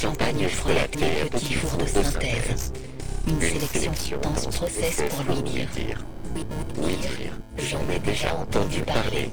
Champagne 0.00 0.46
frelaté, 0.46 1.28
petit 1.28 1.54
four 1.54 1.76
de 1.76 1.84
synthèse. 1.84 2.72
Une 3.26 3.40
sélection 3.40 4.20
dans 4.22 4.36
ce 4.36 4.46
process 4.46 5.02
pour 5.10 5.34
lui 5.34 5.42
dire. 5.42 6.04
Oui, 6.76 6.94
dire, 6.94 7.32
j'en 7.56 7.80
ai 7.92 7.98
déjà 7.98 8.32
entendu 8.36 8.82
parler. 8.82 9.28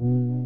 Mm-hmm. 0.00 0.39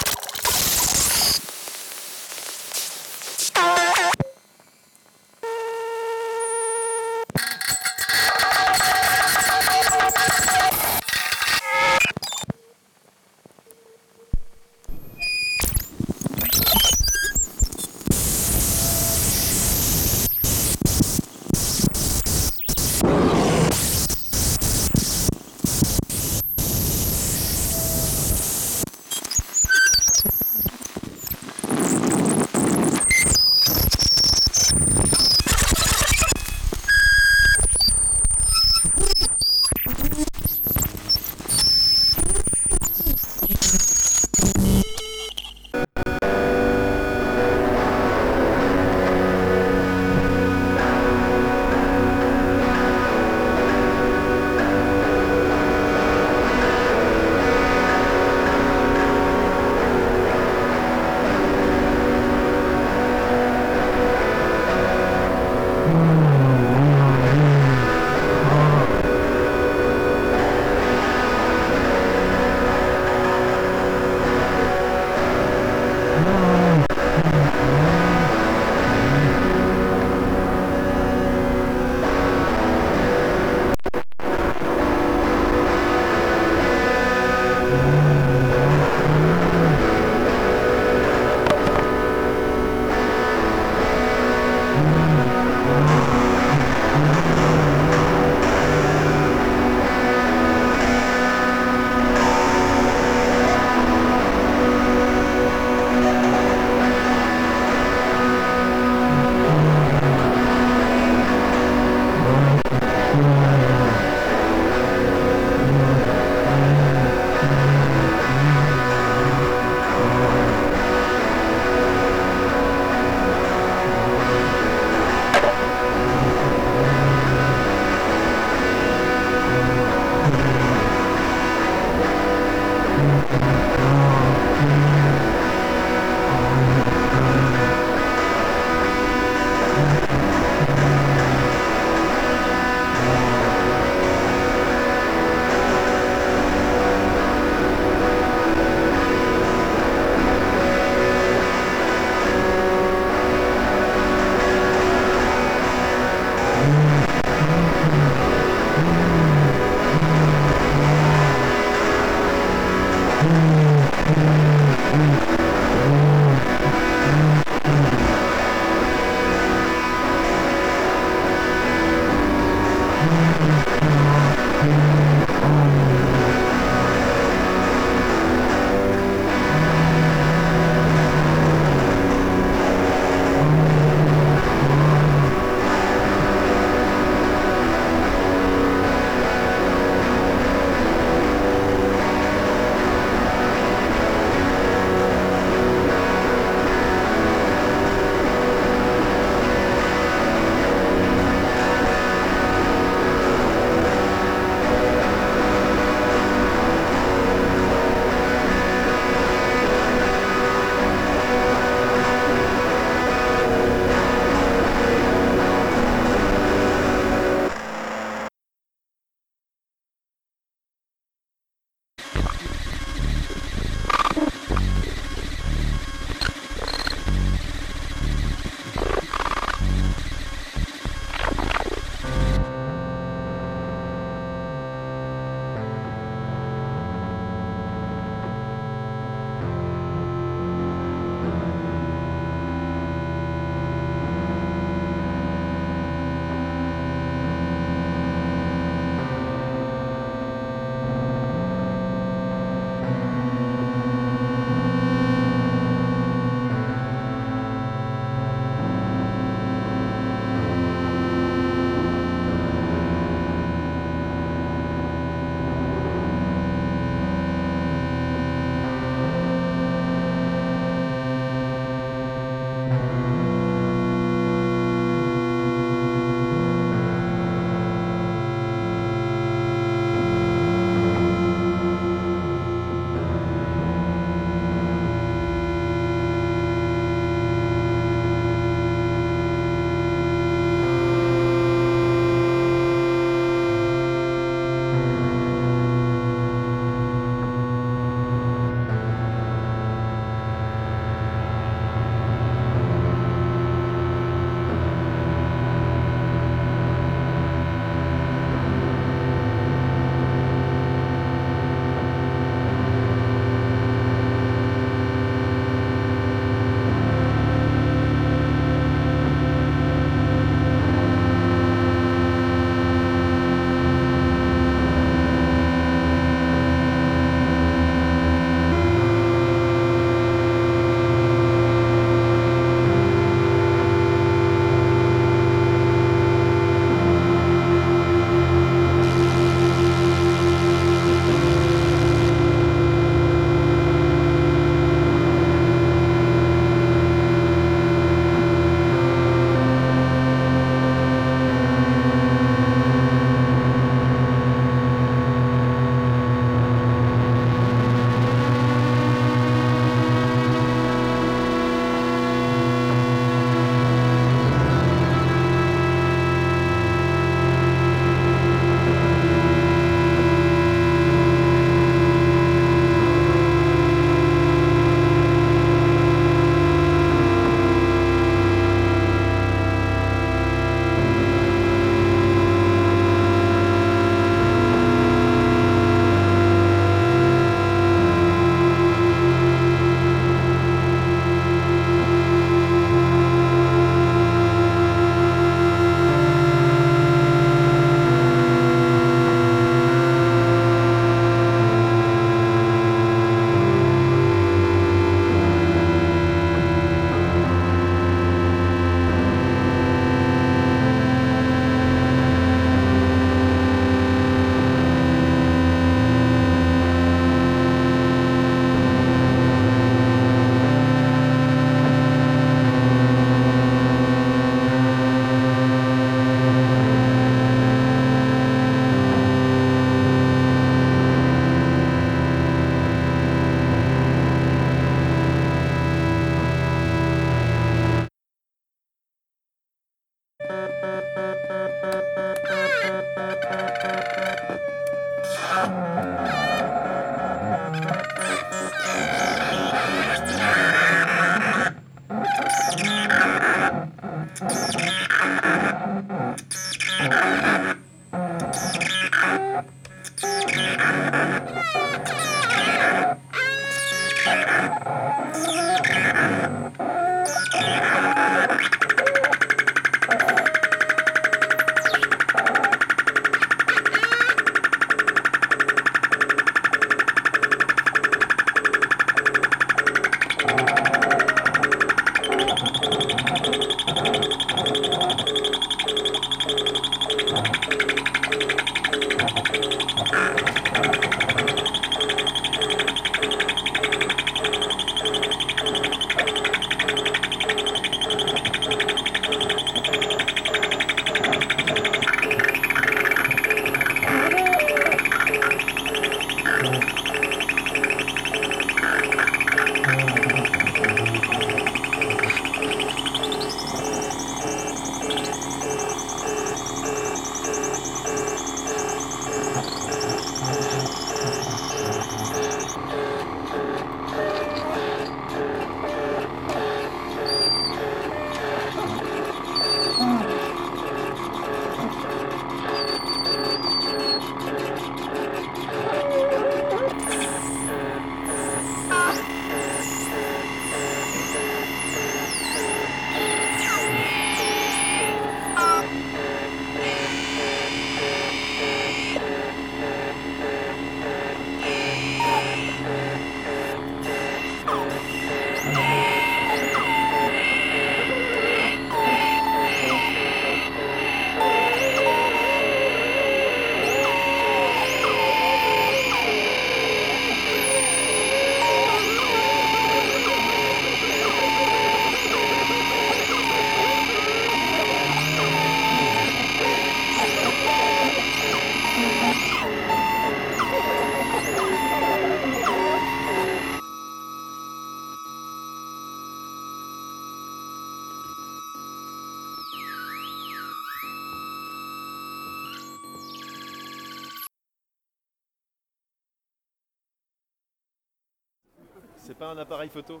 C'est 599.08 599.16
pas 599.16 599.28
un 599.28 599.38
appareil 599.38 599.68
photo. 599.68 600.00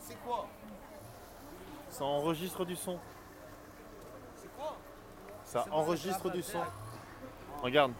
C'est 0.00 0.18
quoi 0.24 0.46
Ça 1.90 2.04
enregistre 2.04 2.64
du 2.64 2.76
son. 2.76 2.98
C'est 4.36 4.50
quoi 4.56 4.76
Ça 5.44 5.64
enregistre 5.70 6.30
du 6.30 6.42
son. 6.42 6.62
Regarde. 7.62 7.92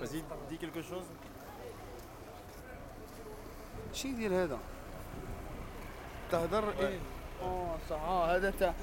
Vas-y, 0.00 0.22
dis 0.48 0.58
quelque 0.58 0.82
chose. 0.82 1.04
شو 3.94 4.08
يدير 4.08 4.42
هذا؟ 4.42 4.58
تهدر 6.30 6.70
ايه؟ 6.70 6.98
اه 7.42 7.76
صح 7.90 8.02
اه 8.02 8.36
هذا 8.36 8.50
تاع 8.50 8.74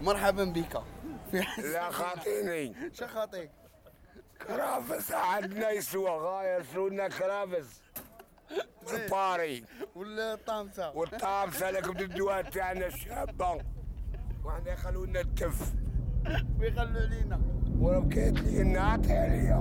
مرحبا 0.00 0.44
بك 0.44 0.82
في 1.30 1.44
لا 1.58 1.90
خاطيني 1.90 2.74
شو 2.94 3.06
خاطيك؟ 3.06 3.50
كرافس 4.46 5.12
عندنا 5.12 5.70
يسوى 5.70 6.10
غاية 6.10 6.58
يسونا 6.58 7.08
كرافس 7.08 7.82
الباري 8.93 9.63
والطامسة 9.95 10.91
والطامسة 10.95 11.71
لكم 11.71 11.97
الدواء 11.97 12.41
تاعنا 12.41 12.87
الشابة 12.87 13.57
وحنا 14.45 14.75
خلونا 14.75 15.19
التف 15.19 15.73
ويخلوا 16.59 17.01
علينا 17.01 17.39
ولو 17.79 18.07
كانت 18.09 18.39
لي 18.39 18.61
النعت 18.61 19.11
عليا 19.11 19.57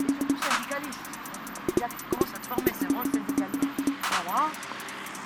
et 0.00 0.12
surtout 0.12 0.36
syndicaliste. 0.36 1.00
Il 1.76 1.82
a 1.82 1.88
commence 2.10 2.34
à 2.34 2.38
te 2.38 2.46
former, 2.46 2.72
c'est 2.78 2.84
vraiment 2.86 3.02
le 3.02 3.10
syndicaliste. 3.10 3.68
Voilà. 4.24 4.48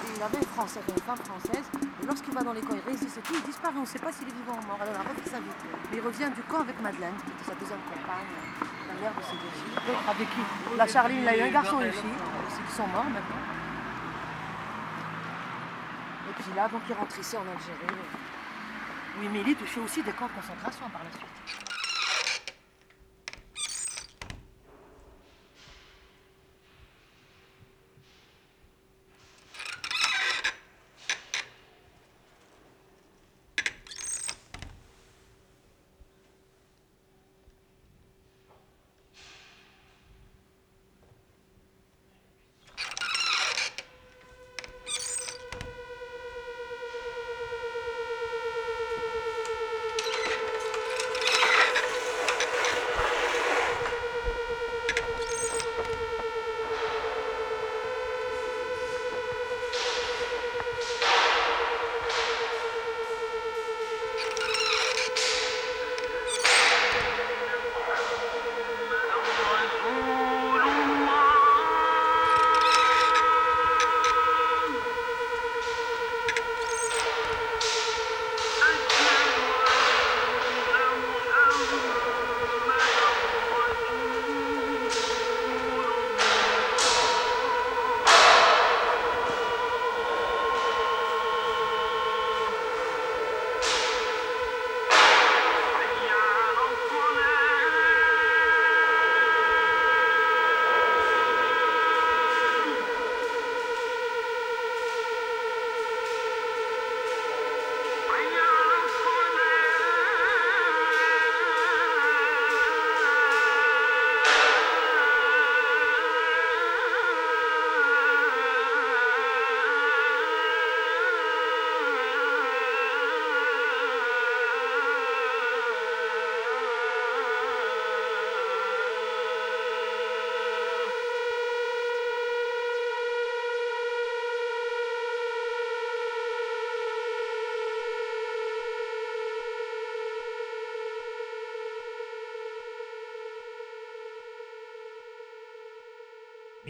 Et 0.05 0.17
il 0.17 0.23
avait 0.23 0.38
une 0.38 0.53
française, 0.55 0.83
une 0.88 1.03
femme 1.03 1.25
française, 1.25 1.67
et 2.03 2.07
lorsqu'il 2.07 2.35
va 2.35 2.43
dans 2.43 2.53
les 2.53 2.61
camps, 2.61 2.77
il 2.77 2.90
résiste 2.90 3.19
et 3.19 3.23
tout, 3.23 3.35
il 3.35 3.43
disparaît, 3.43 3.75
on 3.77 3.81
ne 3.81 3.87
sait 3.87 3.99
pas 3.99 4.12
s'il 4.12 4.29
est 4.29 4.37
vivant 4.37 4.59
ou 4.61 4.67
mort. 4.67 4.79
Alors 4.81 4.95
on 4.95 5.01
a 5.01 5.09
refait 5.09 5.31
sa 5.31 5.40
vie. 5.40 5.51
Mais 5.90 5.97
il 5.99 6.05
revient 6.05 6.31
du 6.35 6.43
camp 6.43 6.61
avec 6.61 6.81
Madeleine, 6.81 7.14
qui 7.25 7.31
était 7.31 7.51
sa 7.51 7.55
deuxième 7.55 7.83
compagne, 7.90 8.31
la 8.88 8.95
mère 9.01 9.14
de 9.14 9.23
ses 9.23 9.37
deux 9.40 9.55
filles. 9.59 9.75
L'autre 9.88 10.09
avec 10.09 10.29
qui? 10.31 10.43
La 10.77 10.87
Charline, 10.87 11.23
il 11.23 11.29
a 11.29 11.37
eu 11.37 11.43
un 11.43 11.51
garçon 11.51 11.81
et 11.81 11.87
une 11.87 11.93
fille, 11.93 12.19
aussi, 12.47 12.62
qui 12.69 12.75
sont 12.75 12.87
morts 12.88 13.05
maintenant. 13.05 13.43
Et 16.31 16.43
puis 16.43 16.53
là, 16.57 16.69
donc 16.69 16.83
il 16.88 16.95
rentre 16.95 17.19
ici 17.19 17.37
en 17.37 17.43
Algérie. 17.43 17.99
où 19.19 19.23
il 19.23 19.31
milite, 19.31 19.59
il 19.61 19.67
fait 19.67 19.81
aussi 19.81 20.03
des 20.03 20.12
camps 20.12 20.27
de 20.27 20.33
concentration 20.33 20.88
par 20.90 21.03
la 21.05 21.11
suite. 21.11 21.74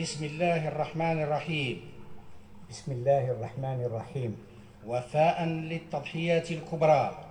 بسم 0.04 0.24
الله 0.24 0.68
الرحمن 0.68 1.22
الرحيم. 1.22 1.80
بسم 2.70 2.92
الله 2.92 3.30
الرحمن 3.30 3.84
الرحيم. 3.88 4.36
وفاء 4.86 5.44
للتضحيات 5.44 6.50
الكبرى. 6.50 7.24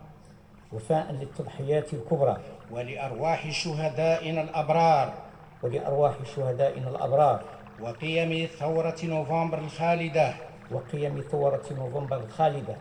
وفاء 0.73 1.11
للتضحيات 1.11 1.93
الكبرى. 1.93 2.37
ولأرواح 2.71 3.49
شهدائنا 3.49 4.41
الأبرار. 4.41 5.13
ولأرواح 5.63 6.13
شهدائنا 6.35 6.89
الأبرار. 6.89 7.43
وقيم 7.81 8.47
ثورة 8.59 8.97
نوفمبر 9.03 9.59
الخالدة. 9.59 10.33
وقيم 10.71 11.21
ثورة 11.21 11.65
نوفمبر 11.71 12.17
الخالدة. 12.17 12.77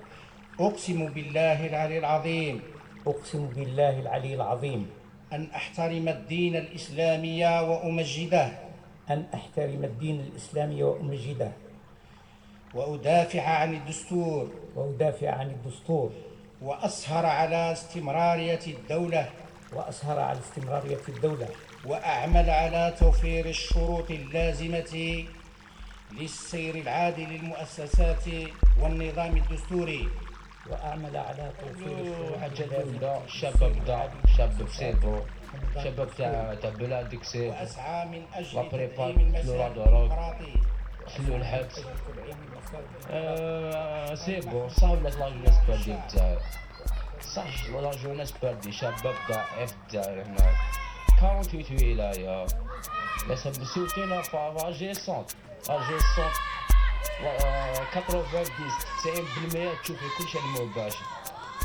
أقسم 0.60 1.06
بالله 1.06 1.66
العلي 1.66 1.98
العظيم. 1.98 2.62
أقسم 3.06 3.46
بالله 3.46 4.00
العلي 4.00 4.34
العظيم. 4.34 4.90
أن 5.32 5.48
أحترم 5.54 6.08
الدين 6.08 6.56
الإسلامي 6.56 7.44
وأمجده. 7.44 8.61
أن 9.10 9.24
أحترم 9.34 9.84
الدين 9.84 10.20
الإسلامي 10.20 10.82
وأمجده 10.82 11.52
وأدافع 12.74 13.42
عن 13.42 13.74
الدستور. 13.74 14.50
وأدافع 14.76 15.30
عن 15.30 15.50
الدستور. 15.50 16.10
وأسهر 16.62 17.26
على 17.26 17.72
استمرارية 17.72 18.60
الدولة. 18.66 19.30
وأسهر 19.72 20.20
على 20.20 20.38
استمرارية 20.38 21.00
الدولة. 21.08 21.48
وأعمل 21.86 22.50
على 22.50 22.94
توفير 23.00 23.46
الشروط 23.46 24.10
اللازمة 24.10 25.24
للسير 26.12 26.74
العادل 26.74 27.22
للمؤسسات 27.28 28.24
والنظام 28.80 29.36
الدستوري. 29.36 30.08
وأعمل 30.70 31.16
على 31.16 31.52
توفير 31.60 31.98
الشروط 31.98 32.60
اللازمة 32.60 33.24
الشباب 33.24 33.84
دا 33.84 35.22
شباب 35.84 36.08
تاع 36.18 36.54
تاع 36.54 36.70
بلاد 36.70 37.14
كسيف 37.14 37.54
وأسعى 37.54 38.06
من 38.06 38.22
أجل 38.34 38.56
وابريبار 38.58 39.12
لورا 39.44 39.68
دروك 39.68 40.12
حلوا 41.16 41.36
الحبس 41.36 41.80
سي 44.24 44.40
بون 44.40 44.68
صح 44.68 44.90
ولا 44.90 45.08
لا 45.08 45.28
جونيس 45.30 45.54
باردي 45.68 45.96
تاعي 46.14 46.38
صح 47.34 47.64
لا 47.70 47.90
جونيس 47.90 48.32
باردي 48.42 48.72
شباب 48.72 49.14
ضعيف 49.30 49.74
تاعي 49.92 50.22
هنا. 50.22 50.54
48 51.20 51.92
ولاية 51.92 52.46
لا 53.28 53.34
سبسوتينا 53.36 54.22
فافاجي 54.22 54.94
سونت 54.94 55.30
فاجي 55.64 55.98
سونت 56.16 56.34
90 58.02 58.24
90% 59.78 59.82
تشوفي 59.82 60.04
كلشي 60.18 60.38
المباشر 60.38 61.04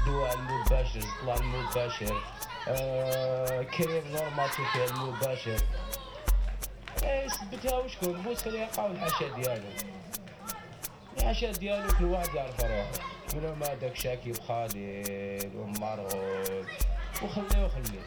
دواء 0.06 0.34
المباشر 0.36 1.02
طلع 1.22 1.36
المباشر 1.36 2.22
آه، 2.68 3.64
كريم 3.64 4.04
نورمال 4.08 4.50
تشوفي 4.50 4.86
المباشر 4.86 5.58
ثبتها 7.28 7.78
وشكون 7.78 8.22
بوسكا 8.22 8.50
يقعوا 8.50 8.90
الحاشا 8.92 9.28
ديالو 9.36 9.70
الحاشا 11.18 11.52
ديالو 11.52 11.88
كل 12.00 12.06
واحد 12.06 12.36
يعرف 12.36 12.60
روحه 12.62 12.92
منهم 13.36 13.64
هذاك 13.64 13.96
شاكيب 13.96 14.40
خالد 14.40 15.52
ومرغول 15.56 16.66
وخليه 17.24 17.66
وخليه. 17.66 18.06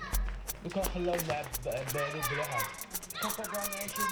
لو 0.65 0.71
كان 0.71 0.85
خلاو 0.85 1.15
لعب 1.29 1.47
بالو 1.95 2.21
بلا 2.31 2.45
حاجة 2.45 2.67
كان 3.23 3.31
فضلنا 3.31 3.77
عايشين 3.77 4.05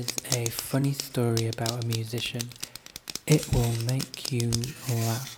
is 0.00 0.16
a 0.34 0.48
funny 0.50 0.92
story 0.92 1.46
about 1.46 1.84
a 1.84 1.86
musician. 1.86 2.40
It 3.26 3.52
will 3.52 3.72
make 3.84 4.32
you 4.32 4.50
laugh. 4.88 5.36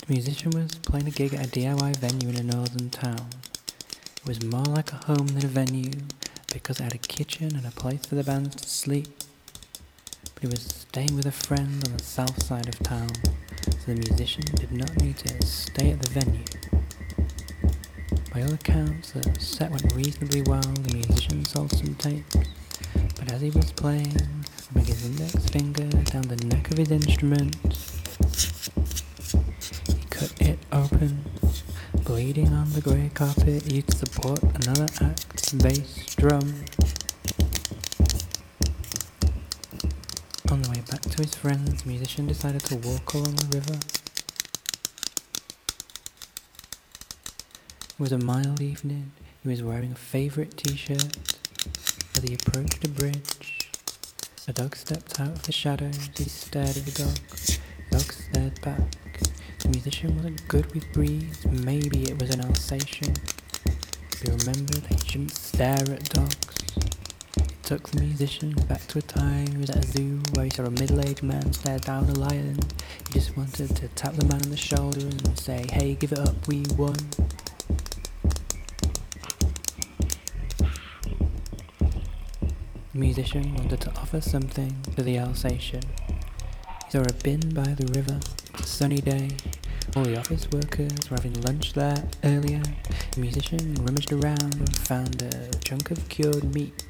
The 0.00 0.12
musician 0.12 0.50
was 0.50 0.74
playing 0.74 1.08
a 1.08 1.10
gig 1.10 1.32
at 1.32 1.46
a 1.46 1.48
DIY 1.48 1.96
venue 1.96 2.28
in 2.28 2.36
a 2.36 2.42
northern 2.42 2.90
town. 2.90 3.28
It 4.16 4.26
was 4.26 4.42
more 4.44 4.64
like 4.64 4.92
a 4.92 4.96
home 5.06 5.28
than 5.28 5.44
a 5.44 5.48
venue 5.48 5.92
because 6.52 6.80
it 6.80 6.84
had 6.84 6.94
a 6.94 6.98
kitchen 6.98 7.56
and 7.56 7.66
a 7.66 7.70
place 7.70 8.04
for 8.04 8.14
the 8.14 8.24
band 8.24 8.52
to 8.58 8.68
sleep. 8.68 9.08
But 10.34 10.42
he 10.42 10.48
was 10.48 10.86
staying 10.90 11.16
with 11.16 11.26
a 11.26 11.32
friend 11.32 11.82
on 11.86 11.96
the 11.96 12.04
south 12.04 12.42
side 12.42 12.68
of 12.68 12.78
town, 12.80 13.08
so 13.64 13.86
the 13.86 13.94
musician 13.94 14.44
did 14.56 14.70
not 14.70 14.94
need 15.00 15.16
to 15.18 15.46
stay 15.46 15.92
at 15.92 16.02
the 16.02 16.10
venue. 16.10 16.73
By 18.34 18.42
all 18.42 18.54
accounts, 18.54 19.12
the 19.12 19.22
set 19.38 19.70
went 19.70 19.92
reasonably 19.94 20.42
well. 20.42 20.60
The 20.60 20.94
musician 20.94 21.44
sold 21.44 21.70
some 21.70 21.94
tapes, 21.94 22.34
but 23.16 23.30
as 23.30 23.40
he 23.40 23.50
was 23.50 23.70
playing, 23.70 24.18
rubbing 24.74 24.86
his 24.86 25.06
index 25.06 25.48
finger 25.50 25.86
down 26.02 26.22
the 26.22 26.44
neck 26.46 26.68
of 26.72 26.78
his 26.78 26.90
instrument, 26.90 27.54
he 29.86 30.04
cut 30.10 30.34
it 30.40 30.58
open, 30.72 31.24
bleeding 32.02 32.52
on 32.52 32.72
the 32.72 32.80
grey 32.80 33.08
carpet 33.14 33.62
to 33.62 33.96
support 33.96 34.42
another 34.42 34.88
act's 35.00 35.52
bass 35.52 36.16
drum. 36.16 36.64
On 40.50 40.60
the 40.60 40.70
way 40.70 40.82
back 40.90 41.02
to 41.02 41.22
his 41.22 41.36
friends, 41.36 41.84
the 41.84 41.88
musician 41.88 42.26
decided 42.26 42.62
to 42.62 42.74
walk 42.78 43.14
along 43.14 43.36
the 43.36 43.58
river. 43.58 43.78
It 47.94 48.00
was 48.00 48.10
a 48.10 48.18
mild 48.18 48.60
evening. 48.60 49.12
He 49.44 49.48
was 49.48 49.62
wearing 49.62 49.92
a 49.92 49.94
favourite 49.94 50.56
t-shirt. 50.56 51.16
As 52.16 52.24
he 52.24 52.34
approached 52.34 52.84
a 52.84 52.88
bridge, 52.88 53.70
a 54.48 54.52
dog 54.52 54.74
stepped 54.74 55.20
out 55.20 55.28
of 55.28 55.42
the 55.44 55.52
shadows. 55.52 56.10
He 56.16 56.24
stared 56.24 56.76
at 56.76 56.86
the 56.86 57.04
dog. 57.04 57.14
The 57.36 57.98
dog 57.98 58.12
stared 58.12 58.60
back. 58.62 59.20
The 59.60 59.68
musician 59.68 60.16
wasn't 60.16 60.48
good 60.48 60.74
with 60.74 60.92
breeds. 60.92 61.46
Maybe 61.46 62.02
it 62.10 62.20
was 62.20 62.30
an 62.30 62.40
Alsatian. 62.40 63.14
He 64.20 64.28
remembered 64.28 64.86
he 64.88 64.98
shouldn't 65.08 65.36
stare 65.36 65.88
at 65.88 66.08
dogs. 66.08 66.64
It 67.36 67.62
took 67.62 67.90
the 67.90 68.00
musician 68.00 68.54
back 68.68 68.84
to 68.88 68.98
a 68.98 69.02
time 69.02 69.46
he 69.46 69.58
was 69.58 69.70
at 69.70 69.84
a 69.84 69.86
zoo 69.86 70.20
where 70.32 70.46
he 70.46 70.50
saw 70.50 70.64
a 70.64 70.70
middle-aged 70.70 71.22
man 71.22 71.52
stare 71.52 71.78
down 71.78 72.08
a 72.08 72.14
lion. 72.14 72.58
He 73.06 73.12
just 73.12 73.36
wanted 73.36 73.76
to 73.76 73.86
tap 73.88 74.14
the 74.14 74.24
man 74.24 74.42
on 74.42 74.50
the 74.50 74.56
shoulder 74.56 75.06
and 75.06 75.38
say, 75.38 75.64
hey, 75.70 75.94
give 75.94 76.10
it 76.10 76.18
up, 76.18 76.48
we 76.48 76.64
won. 76.76 76.96
The 82.94 83.00
musician 83.00 83.56
wanted 83.56 83.80
to 83.80 83.90
offer 83.96 84.20
something 84.20 84.76
to 84.94 85.02
the 85.02 85.18
Alsatian. 85.18 85.82
He 86.06 86.90
saw 86.90 87.00
a 87.00 87.12
bin 87.24 87.52
by 87.52 87.74
the 87.74 87.92
river. 87.92 88.20
A 88.54 88.62
sunny 88.62 89.00
day. 89.00 89.30
All 89.96 90.04
the 90.04 90.16
office 90.16 90.48
workers 90.52 91.10
were 91.10 91.16
having 91.16 91.40
lunch 91.40 91.72
there 91.72 92.04
earlier. 92.22 92.62
The 93.10 93.20
musician 93.20 93.74
rummaged 93.80 94.12
around 94.12 94.54
and 94.54 94.76
found 94.76 95.22
a 95.22 95.50
chunk 95.58 95.90
of 95.90 96.08
cured 96.08 96.54
meat. 96.54 96.84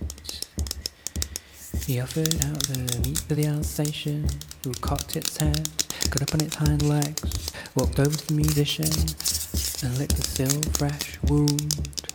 He 1.86 1.98
offered 1.98 2.34
out 2.44 2.62
the 2.64 3.00
meat 3.02 3.24
to 3.28 3.34
the 3.34 3.46
Alsatian, 3.46 4.28
who 4.62 4.74
cocked 4.74 5.16
its 5.16 5.38
head, 5.38 5.70
got 6.10 6.20
up 6.20 6.34
on 6.34 6.42
its 6.42 6.56
hind 6.56 6.82
legs, 6.82 7.50
walked 7.74 7.98
over 7.98 8.14
to 8.14 8.26
the 8.26 8.34
musician, 8.34 8.92
and 9.82 9.98
licked 9.98 10.16
the 10.16 10.22
still 10.22 10.62
fresh 10.74 11.18
wound. 11.22 12.13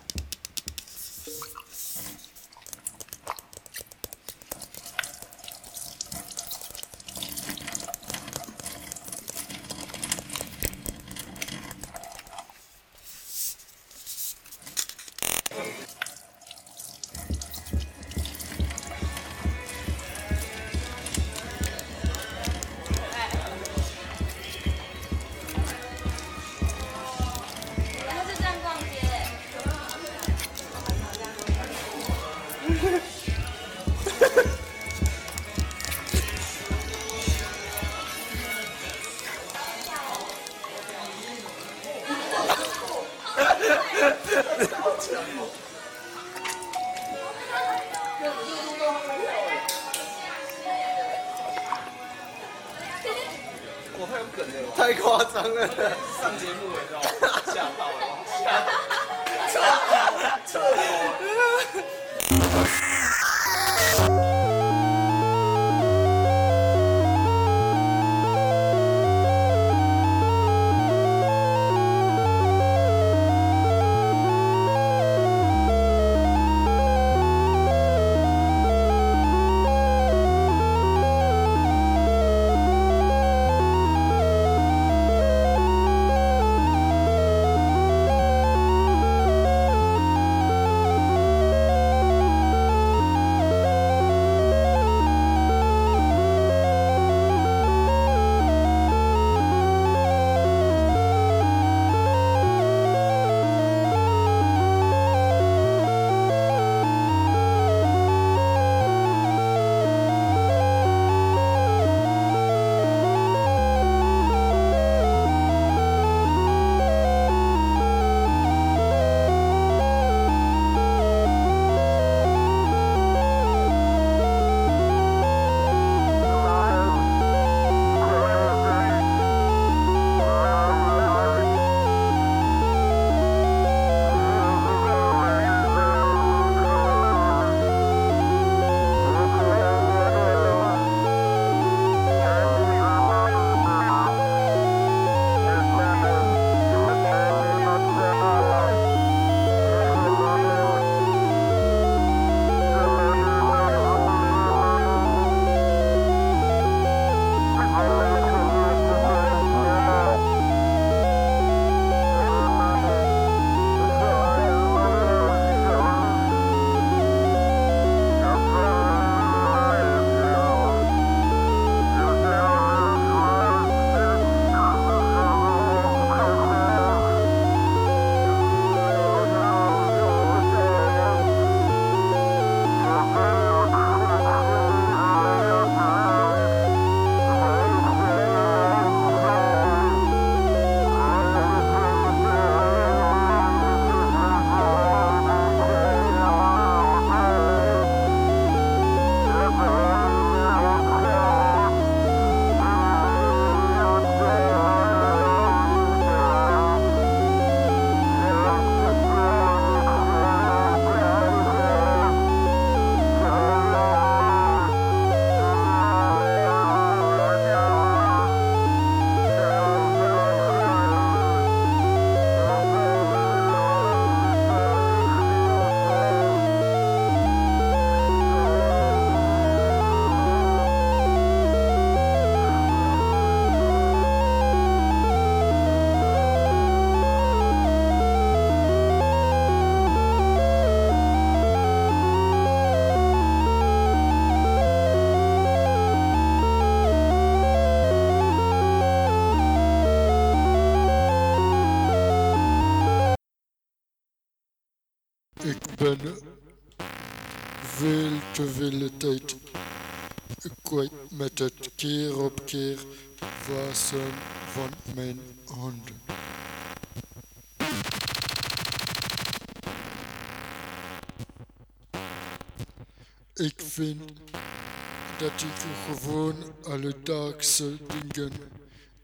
Alledaagse 277.59 277.77
dingen 277.87 278.31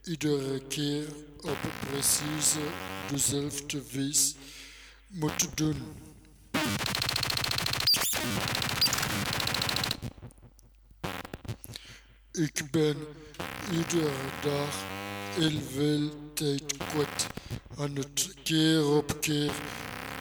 iedere 0.03 0.59
keer 0.67 1.07
op 1.41 1.57
precies 1.89 2.55
dezelfde 3.11 3.81
wijze 3.91 4.33
moet 5.07 5.57
doen. 5.57 5.77
Ik 12.31 12.71
ben 12.71 12.97
iedere 13.71 14.11
dag 14.41 14.83
heel 15.35 15.59
veel 15.73 16.09
tijd 16.33 16.77
kwijt 16.77 17.27
aan 17.77 17.95
het 17.95 18.33
keer 18.43 18.85
op 18.85 19.17
keer 19.21 19.51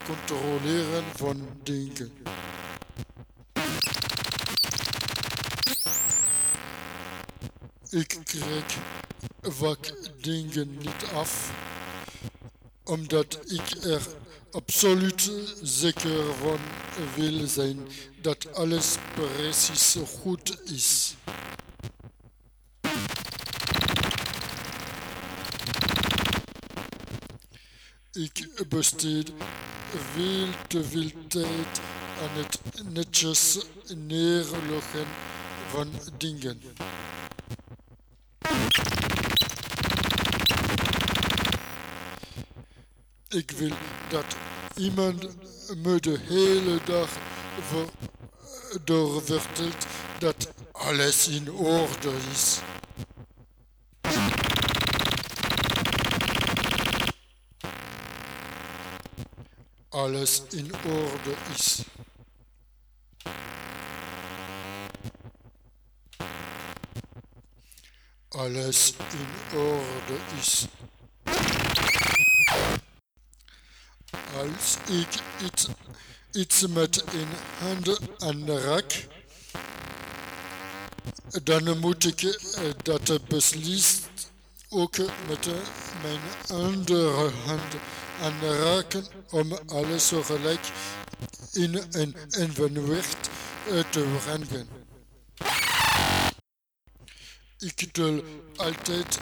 controleren 0.07 1.05
van 1.15 1.49
dingen. 1.63 2.13
Ik 7.95 8.19
krijg 8.25 8.79
vaak 9.43 9.95
dingen 10.21 10.77
niet 10.79 11.05
af, 11.13 11.53
omdat 12.85 13.39
ik 13.47 13.85
er 13.85 14.03
absoluut 14.51 15.31
zeker 15.63 16.35
van 16.35 16.59
wil 17.15 17.47
zijn 17.47 17.79
dat 18.21 18.55
alles 18.55 18.95
precies 19.15 19.97
goed 20.21 20.71
is. 20.71 21.15
Ik 28.13 28.69
besteed 28.69 29.33
veel 30.13 30.49
te 30.69 30.85
veel 30.85 31.11
tijd 31.29 31.81
aan 32.23 32.43
het 32.43 32.59
netjes 32.93 33.59
neerleggen 33.95 35.07
van 35.69 35.91
dingen. 36.19 36.61
Ik 43.35 43.51
wil 43.51 43.73
dat 44.09 44.37
iemand 44.77 45.29
me 45.77 46.01
de 46.01 46.19
hele 46.19 46.81
dag 46.85 47.11
door 48.85 49.23
vertelt 49.23 49.87
dat 50.19 50.53
alles 50.73 51.29
in 51.29 51.53
orde 51.53 52.13
is. 52.33 52.59
Alles 59.89 60.43
in 60.51 60.73
orde 60.75 61.35
is. 61.55 61.83
Alles 68.29 68.95
in 69.11 69.59
orde 69.59 70.19
is. 70.39 70.67
Ik 74.87 75.09
iets, 75.45 75.69
iets 76.33 76.67
met 76.67 77.05
een 77.13 77.29
hand 77.59 78.01
aanraak, 78.19 79.07
dan 81.43 81.79
moet 81.79 82.05
ik 82.05 82.23
eh, 82.23 82.63
dat 82.83 83.29
beslist 83.29 84.03
ook 84.69 84.97
met 85.29 85.47
eh, 85.47 85.53
mijn 86.03 86.21
andere 86.61 87.31
hand 87.31 87.75
aanraken 88.21 89.07
om 89.31 89.59
alles 89.67 90.13
gelijk 90.23 90.71
in 91.53 91.83
een 91.91 92.17
evenwicht 92.31 93.31
eh, 93.71 93.81
te 93.91 94.17
brengen. 94.25 94.69
Ik 97.59 97.89
tel 97.93 98.23
altijd, 98.57 99.19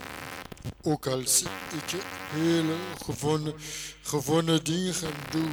ook 0.83 1.07
als 1.07 1.43
ik 1.43 2.01
hele 2.31 2.75
gewone, 3.05 3.55
gewone 4.03 4.63
dingen 4.63 4.95
doe. 5.31 5.49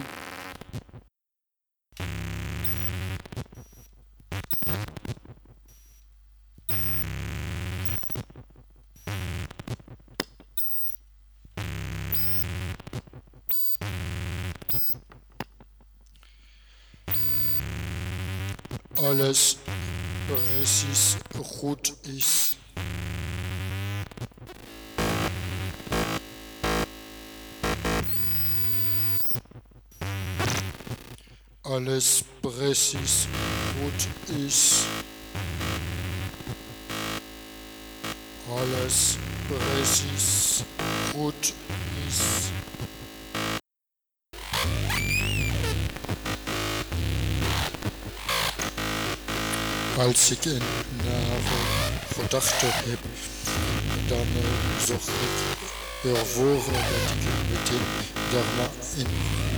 Alles 18.96 19.58
precies 20.28 21.16
goed 21.44 21.96
is. 22.02 22.39
alles 31.80 32.26
Bressis 32.42 33.28
gut 33.80 34.38
ist. 34.38 34.86
Alles 38.54 39.18
Bressis 39.48 40.66
gut 41.14 41.54
ist. 42.06 42.52
Als 49.98 50.32
ich 50.32 50.46
in 50.48 50.54
Nerven 50.54 51.60
Verdachte 52.14 52.68
heb, 52.90 53.00
dann 54.10 54.28
zocht 54.86 55.08
ik 55.08 56.12
ervoor 56.12 56.56
dat 56.56 57.16
ik 57.16 57.50
meteen 57.50 57.86
daarna 58.32 58.70
in 58.98 59.49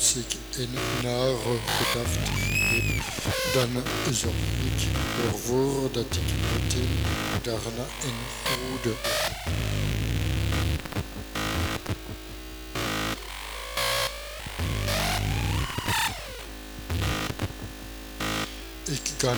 Ik 0.00 0.36
een 0.56 0.68
nare 1.02 1.58
gedachte 1.66 2.20
heb, 2.32 3.04
dan 3.54 3.82
zorg 4.14 4.34
ik 4.64 4.88
ervoor 5.32 5.92
dat 5.92 6.04
ik 6.04 6.22
meteen 6.52 6.98
daarna 7.42 7.86
in 8.02 8.14
goede 8.44 8.94
Ik 18.84 19.10
kan 19.16 19.36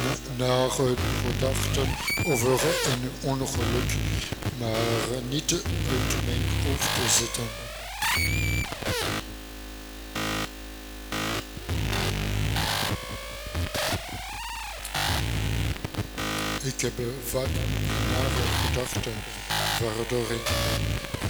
gedachten 1.26 1.88
over 2.26 2.60
een 2.84 3.10
ongeluk, 3.20 3.92
maar 4.58 5.22
niet 5.28 5.52
uit 5.52 6.24
mijn 6.24 6.42
hoofd 6.64 7.14
zetten. 7.18 7.44
Gebe 16.82 17.12
wahre 17.32 17.62
Kraft 18.72 19.08
vardore 19.78 20.38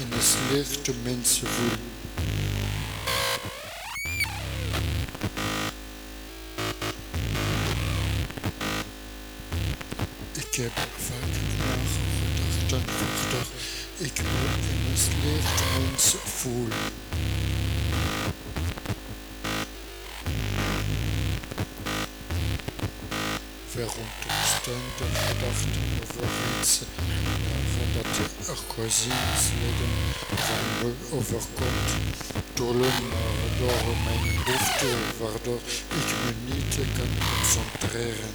in 0.00 0.12
es 0.18 0.34
licht 0.50 0.90
mensen 1.02 1.46
voelen. 1.46 1.78
Ik 10.32 10.54
heb 10.54 10.72
vaak 10.96 11.34
nagedacht 11.58 13.00
en 13.00 13.14
gedacht, 13.22 13.50
ik 13.96 14.16
wil 14.16 14.54
in 14.70 14.80
het 14.90 15.08
licht 15.24 15.62
mensen 15.78 16.18
voelen. 16.18 17.01
Veronderstelde 24.72 25.14
gedachten 25.14 25.70
over 26.02 26.28
iets 26.60 26.80
nadat 27.76 28.16
er 28.48 28.58
gezinsleden 28.74 29.94
van 30.46 30.64
me 30.80 30.92
overkomt, 31.10 31.88
maar 32.32 32.42
door 33.58 33.96
mijn 34.04 34.36
hoofd, 34.44 34.84
waardoor 35.18 35.60
ik 35.88 36.08
me 36.24 36.32
niet 36.54 36.74
kan 36.96 37.10
concentreren. 37.28 38.34